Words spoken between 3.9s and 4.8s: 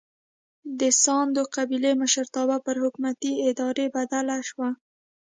بدله شوه.